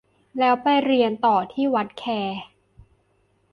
[0.39, 2.03] แล้วไปเรียนต่อที่วัดแค